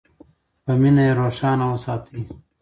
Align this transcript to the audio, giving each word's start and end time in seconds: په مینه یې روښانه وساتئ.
په 0.63 0.71
مینه 0.81 1.01
یې 1.07 1.13
روښانه 1.19 1.65
وساتئ. 1.69 2.21